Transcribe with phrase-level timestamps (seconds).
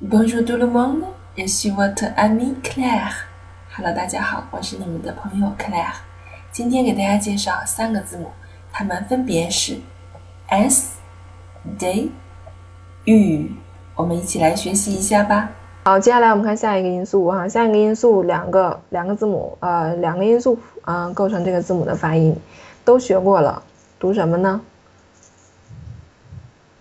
[0.00, 1.04] Bonjour tout le monde,
[1.38, 3.14] je suis votre ami Claire.
[3.76, 5.94] Hello，大家好，我是你们的朋友 Claire。
[6.50, 8.26] 今天给大家介绍三个字母，
[8.72, 9.78] 它们分别是
[10.48, 10.96] S、
[11.78, 12.10] D、
[13.04, 13.50] U。
[13.94, 15.50] 我们一起来学习一下吧。
[15.84, 22.36] 好，接下来我们看下一个因素哈，下一个因素两个两个字母，呃，两个因素，嗯，构成这个字母的发音，
[22.84, 23.62] 都学过了，
[24.00, 24.60] 读什么呢？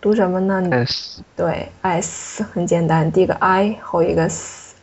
[0.00, 4.74] 读什么呢？s 对，s 很简单，第一个 i 后一个 s，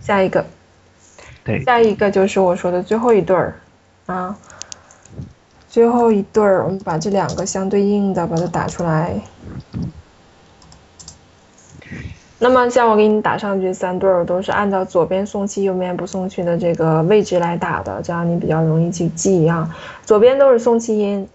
[0.00, 0.44] 下一个，
[1.42, 3.54] 对，下一个就是我说的最后一对儿
[4.06, 4.38] 啊，
[5.68, 9.20] 最后一对儿，我们把这两个相对应的把它打出来。
[12.38, 19.74] 那么像我给你打上去三对儿，都是按照左边送气、右边不送气的这个位置来打的，这样你比较容易去记啊。
[20.04, 21.28] 左边都是送气音。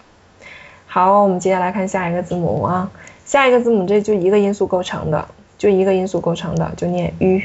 [0.88, 2.90] 好，我们接下来看下一个字母啊。
[3.30, 5.24] 下一个字母这就一个音素构成的，
[5.56, 7.40] 就一个音素构成的，就念 u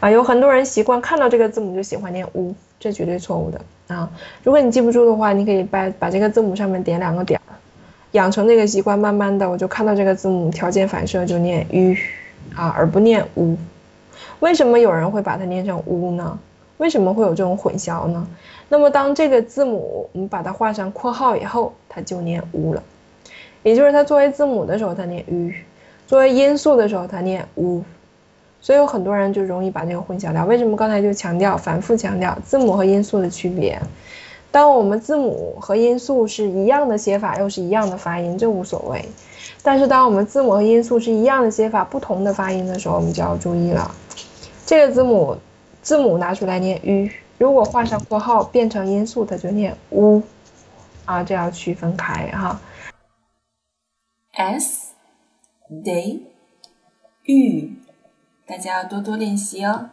[0.00, 0.10] 啊。
[0.10, 3.60] 有很多人习惯看到这个字母就喜欢念 u，这绝对错误的
[3.94, 4.10] 啊。
[4.42, 7.52] 如果你记不住的话，你可以把把这个字母上面点两个点儿，
[8.12, 11.94] 养成这个习惯，慢慢的我就看到这个字母条件反射就念 u
[12.54, 13.58] 啊，而不念 u。
[14.40, 16.38] 为什么有人会把它念成 u 呢？
[16.78, 18.26] 为什么会有这种混淆呢？
[18.70, 22.82] 那么当这个字母我们把它画上括号以后，它就念 u 了。
[23.66, 25.50] 也就是它作为字母的时候，它念 u；
[26.06, 27.82] 作为音素的时候，它念 u。
[28.60, 30.44] 所以有很多人就容易把这个混淆掉。
[30.44, 33.82] 为什么刚才就强调、反复强调字母和音素的区别？
[34.52, 39.04] 当我们字母和音素是一样的写法，又是一样的发音，这无所谓。
[39.64, 43.90] 但是当我们字母和音素是一样的写法，不同的发音的时候，我们就要注意了。
[44.64, 45.38] 这个字母
[45.82, 50.22] 字母拿出来念 u，如果画上括号变成音素，它就念 u。
[51.04, 52.60] 啊，这要区分开哈。
[54.36, 54.92] S,
[55.68, 56.26] d,
[57.24, 57.70] u，
[58.44, 59.92] 大家要多多练习哦。